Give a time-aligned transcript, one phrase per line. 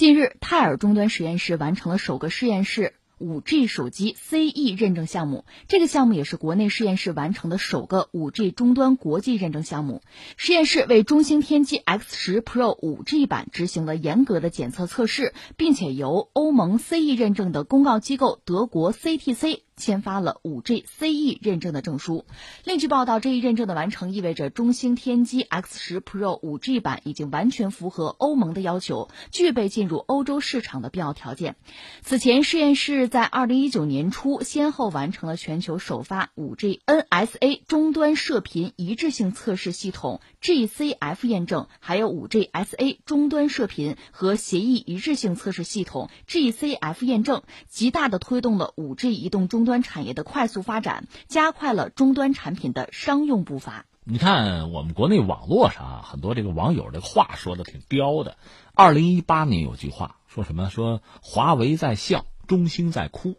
[0.00, 2.94] 近日，泰尔终端实验室完成了首个实验室。
[3.18, 10.00] 5G 手机 CE 认证项目，这个项目也是国内实验室完成的首个 5G 终端国际认证项目。
[10.38, 19.60] 实验室为中兴天机 X 十 Pro 5G 版执行了严格的检测测试，并且由欧盟 CE 认证的公告机构德国 CTC。
[19.80, 22.24] 签发了五 G CE 认证的证书。
[22.62, 31.56] 另据报道，这一认证的完成意味着中兴天机 X 十 Pro 五 G 版已经完全符合欧盟的要求，具备进入欧洲市场的必要条件。
[32.02, 49.80] 此前，实验室在二零一九年初先后完成了全球首发五 G NSA 终端射频一致性测试系统 GCF 验证，还有五 G SA 终端射频和协议一致性测试系统 GCF 验证，极大的推动了五 G 移动终端。
[49.90, 53.86] 产业的快速发展，加快了终端产品的商用步伐。
[54.04, 58.36] 你看，我们国内网络上啊，很多这个网友的话说的挺刁的。
[58.74, 60.70] 二零一八年有句话说什么？
[60.70, 63.36] 说华为在笑，中兴在哭。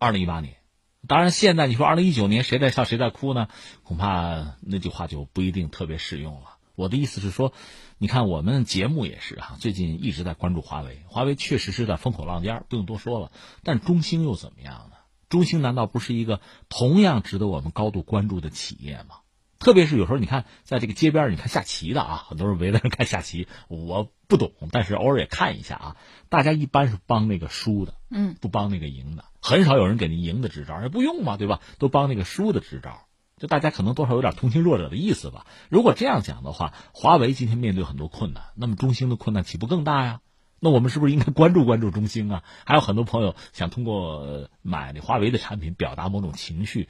[0.00, 0.56] 二零一八年，
[1.06, 3.48] 当然现在你说二零一九年谁在笑谁在哭呢？
[3.82, 6.56] 恐怕那句话就不一定特别适用了。
[6.74, 7.52] 我的意思是说，
[7.98, 13.30] 你看我们节目也是啊，最近一直在关注华为，华为确实是在风口浪尖，不用多说了。
[13.62, 14.96] 但中兴又怎么样呢？
[15.28, 19.16] 中兴难道不是一个同样值得我们高度关注的企业吗？
[19.60, 23.48] 特别是有时候你看，在这个街边，你看下棋的啊，很多人围着人看下棋。
[23.68, 25.96] 我不懂，但是偶尔也看一下啊。
[26.28, 29.24] 大家一般是帮那个输的，嗯，不帮那个赢的。
[29.46, 31.60] 很少有人给你赢的支招，也不用嘛，对吧？
[31.78, 33.06] 都帮那个输的支招。
[33.36, 35.44] 就大家可能多少有点同情弱者的意思吧。
[35.68, 40.20] 如果这样讲的话，华为今天面对很多困难，那么中兴的困难岂不更大呀？
[40.60, 42.42] 那我们是不是应该关注关注中兴啊？
[42.64, 46.88] 还有很多朋友想通过买华为的产品表达某种情绪，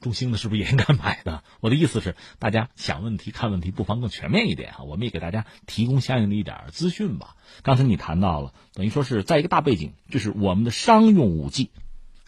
[0.00, 1.44] 中兴的是不是也应该买的？
[1.60, 4.84] 我的意思是，大家想问题、看问题，不妨更全面一点啊。
[4.84, 7.36] 我们也给大家提供相应的一点资讯吧。
[7.62, 11.70] 刚才你谈到了，等于说是在一个大背景，就是我们的商用五 G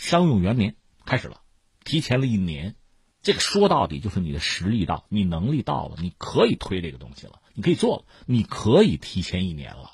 [0.03, 0.75] 商用元年
[1.07, 1.43] 开始了，
[1.85, 2.75] 提前了一年。
[3.23, 9.93] 这个说到底就是你的实力到，你能力到了，你可以推这个东西了，你可以做了，你可以提前一年了。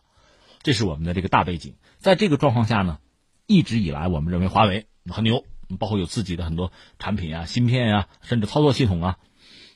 [0.63, 3.01] 这是我们的这个大背景，在这个状况下呢，
[3.47, 5.45] 一直以来我们认为华为很牛，
[5.79, 9.19] 包括有自己的很多产品啊、芯片啊，甚至操作系统啊，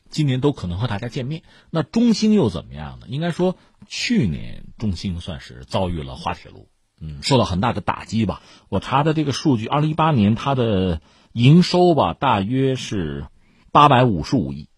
[0.09, 1.43] 今年都可能和大家见面。
[1.69, 3.07] 那中兴又怎么样呢？
[3.11, 6.71] 应该说，去年中兴算是遭遇了滑铁卢，
[7.03, 8.41] 嗯，受到很大的打击吧。
[8.69, 11.01] 我查的这个数据，二零一八年它的
[11.33, 13.27] 营收吧，大约是
[13.73, 14.69] 八百五十五亿，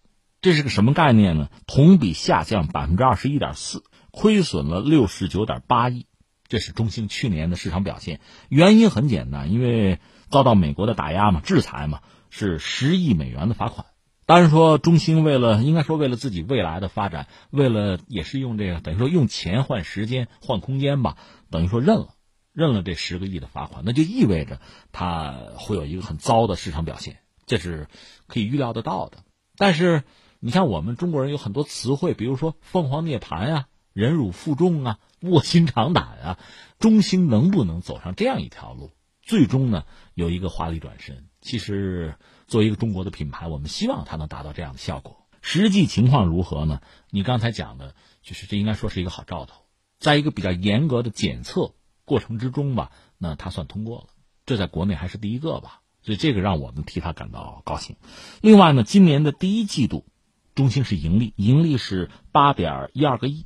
[0.41, 1.49] 这是个什么概念呢？
[1.67, 3.83] 同比下降百分之二十一点四。
[4.17, 6.05] 亏损了六十九点八亿，
[6.47, 8.21] 这是中兴去年的市场表现。
[8.47, 9.99] 原因很简单，因为
[10.29, 11.99] 遭到美国的打压嘛，制裁嘛，
[12.29, 13.87] 是十亿美元的罚款。
[14.25, 21.17] 当然说，中兴为了应该说为了自己未来的发展，为了也是用这个等于说用钱换时间换空间吧，
[21.51, 22.14] 等于说认了，
[22.55, 24.59] 认了这十个亿的罚款，那就意味着
[24.91, 27.87] 它会有一个很糟的市场表现，这是
[28.25, 29.19] 可以预料得到的。
[29.57, 30.03] 但是
[30.39, 33.67] 你像我们中国人有很多词汇，比如说凤凰涅槃呀。
[33.95, 36.39] 忍辱负重啊，卧薪尝胆啊，
[36.79, 38.91] 中兴能不能走上这样一条路，
[39.21, 41.29] 最终呢有一个华丽转身？
[41.39, 45.25] 其实作为一个中国的品牌，我们希望它能达到这样的效果。
[45.41, 46.81] 实际情况如何呢？
[47.09, 49.61] 你刚才讲的，就是这应该说是一个好兆头，
[49.97, 51.73] 在一个比较严格的检测
[52.05, 54.07] 过程之中吧，那他算通过了，
[54.45, 57.97] 这在国内还是第一个吧，所以这个让我们替他感到高兴。
[58.41, 60.05] 另外呢，今年的第一季度，
[60.53, 63.45] 中兴是盈利，盈利是八点一二个亿。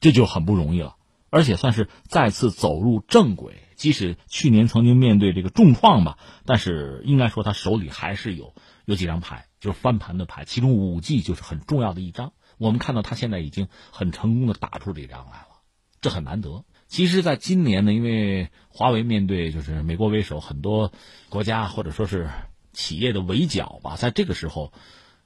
[0.00, 0.96] 这就很不容易了，
[1.30, 3.62] 而且算是再次走入正轨。
[3.76, 8.52] 即使去年曾经面对这个重创吧，但是应该说他手里还是有
[8.84, 10.44] 有几张牌，就是翻盘的牌。
[10.44, 12.32] 其中五 G 就是很重要的一张。
[12.58, 15.62] 我们看到他现在已经很成功的打出这张来了，
[16.00, 16.64] 这很难得。
[16.92, 20.92] 其实，在今年呢，因为华为面对就是美国为首很多
[21.30, 22.28] 国家或者说是
[22.74, 24.74] 企业的围剿吧，在这个时候，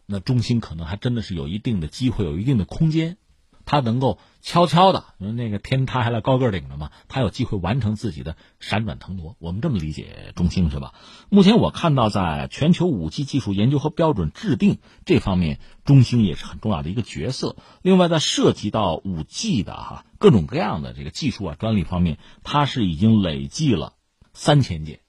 [0.06, 3.16] 那中兴可能还真的是有一定的机会，有一定的空间。
[3.66, 6.92] 他能够悄悄的，因为那个天塌下来高个顶着嘛？
[7.08, 9.36] 他有机会完成自己的闪转腾挪。
[9.40, 10.94] 我们这么理解中兴是吧？
[11.28, 17.56] 目前我看到，在全球五 G 技术研究和标准制定这方面，中兴也是很重要的一个角色。
[17.82, 23.94] 另外，在涉及到五 G 的哈各种各样的这个技术啊专利方面，它是已经累计了
[24.32, 25.00] 三千件。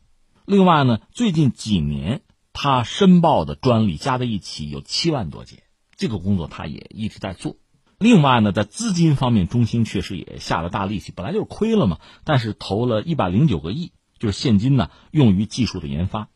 [0.45, 2.21] 另外呢，最近几年
[2.53, 5.61] 他申报的专利加在一起有七万多件，
[5.95, 7.55] 这个工作他也一直在做。
[7.99, 16.27] 另外呢，在资金方面，中兴确实也下了大力气，本来就是亏了嘛，但是投了一百零九个亿，就是现金呢，用于技术的研发。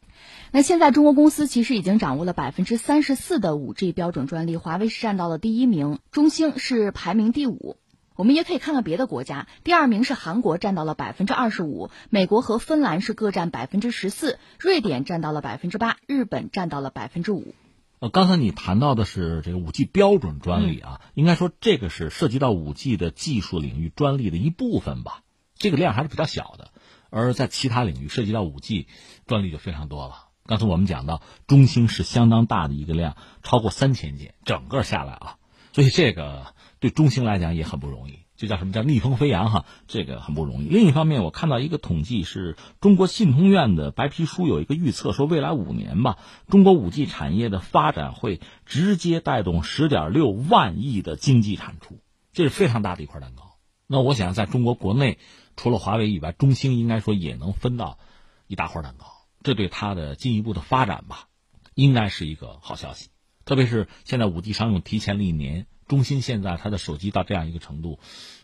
[0.52, 7.78] 那现在中国公司其实已经掌握了百分之三十四的五 G 标准专利，华为是占到了第一名，中兴是排名第五。
[8.16, 17.54] 我们也可以看看别的国家，第二名是韩国，占到了百分之二十五；美国和芬兰是各占百分之十四；瑞典占到了百分之八；日本占到了百分之五。
[18.02, 25.22] 呃，刚才你谈到的是这个五 G 标准专利啊，应该说这个是涉及到五 G 的技术领域专利的一部分吧，
[25.54, 26.72] 这个量还是比较小的。
[27.12, 28.88] 而在其他领域涉及到五 G
[29.28, 30.30] 专利就非常多了。
[30.48, 35.36] 刚才我们讲到，中兴是相当大的一个量，超过三千件，整个下来啊，
[35.72, 40.68] 所以这个对中兴来讲也很不容易，就叫什么叫逆风飞扬哈，这个很不容易。
[40.68, 46.18] 另一方面，我看到一个统计，是中国信通院的白皮书有一个预测，说未来五年吧，
[46.48, 52.00] 中国五 G 产业的发展会直接带动十点六万亿的经济产出，
[52.34, 53.58] 这是非常大的一块蛋糕。
[53.86, 55.20] 那我想，在中国国内，
[55.56, 58.00] 除了华为以外，中兴应该说也能分到
[58.48, 59.06] 一大块蛋糕。
[59.44, 61.28] 这对它的进一步的发展吧，
[61.76, 63.10] 应该是一个好消息。
[63.46, 68.00] 特别是现在五 G 商用提前了一年，中兴现在它的手机到这样一个程度，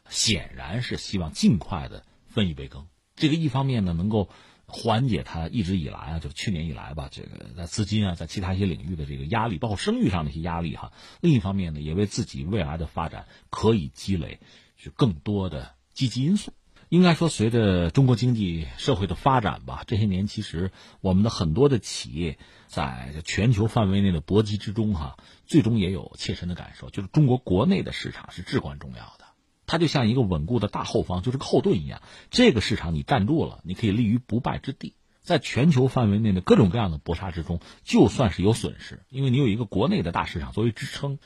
[0.10, 2.88] 显然是希望尽快的分一杯羹。
[3.16, 4.28] 这个一方面呢，能够
[4.66, 10.92] 缓解它一直以来啊，就去年以来吧，这个在资金啊，在其他一些领域的这个压力，包括声誉上的一些压力哈。
[11.22, 14.42] 另一方面呢，也为自己未来的发展可以积累
[14.76, 16.52] 是更多的积极因素。
[16.90, 22.38] 应该说，随着中国经济社会的发展吧，这些年其实我们的很多的企业
[22.68, 29.26] 在全球范围内的搏击之中，哈，最终也有切身的感受，就是中国国内的市场是至关重要的，
[29.66, 32.02] 它就像一个稳固的大后方，就是后盾一样。
[32.32, 34.94] 这个市场你站住了，你可以立于不败之地。
[35.22, 41.20] 在全球范围内的各种各样的搏杀之中，就算是有损失，因为你有一个国内的大市场作为支撑。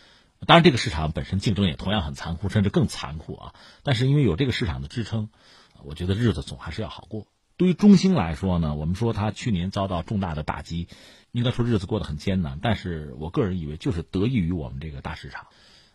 [0.48, 3.54] 当然，这个市场本身竞争也同样很残酷，甚至更残酷啊！
[3.84, 5.30] 但是因为有这个市场的支撑，
[5.84, 7.28] 我觉得日子总还是要好过。
[7.58, 10.88] 对于中兴来说呢，我们说它去年遭到重大的打击，
[11.32, 12.60] 应该说日子过得很艰难。
[12.60, 15.46] 但是我个人以为，就是得益于我们这个大市场，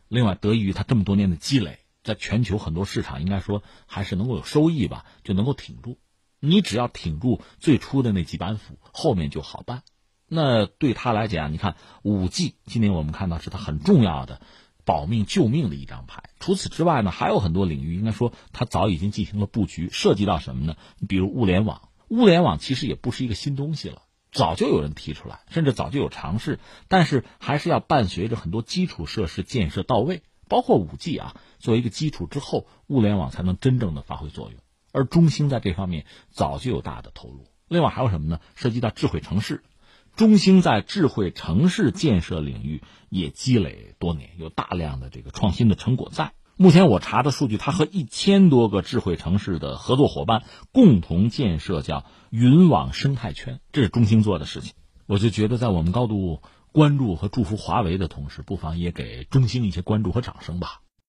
[0.07, 5.99] 另外得益于它这么多年的积累，在全球很多市场应该说还是能够有收益吧，就能够挺住。
[6.39, 9.83] 你只要挺住最初的那几板斧，后面就好办。
[10.29, 14.41] 那对他来讲，你看五 G，今年我们看到是他很重要的
[14.85, 16.31] 保命救命的一张牌。
[16.41, 20.77] 除此之外呢，还有很多领域，应该说他早已经进行了布局，涉及到什么呢？
[21.09, 24.03] 比如物联网，物联网其实也不是一个新东西了，
[24.33, 26.59] 早就有人提出来，甚至早就有尝试，
[26.89, 34.61] 但是还是要伴随着很多基础设施建设到位，包括五 G 啊，作为一个基础之后，物联网才能真正的发挥作用。
[34.93, 37.47] 而中兴在这方面早就有大的投入。
[37.69, 38.41] 另外还有什么呢？
[38.55, 39.63] 涉及到智慧城市。
[40.17, 46.33] 中兴在智慧城市建设领域也积累多年，有大量的这个创新的成果在。
[46.57, 54.73] 目前我查的数据，它和一千多个智慧城市的合作伙伴共同建设叫云网生态圈，这是中兴做的事情。
[55.05, 56.41] 我就觉得，在我们高度
[56.73, 60.81] 关注和祝福华为的同时，不妨也给中兴一些关注和掌声吧。